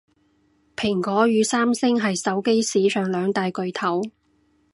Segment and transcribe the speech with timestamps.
[0.75, 4.01] 蘋果與三星係手機市場兩大巨頭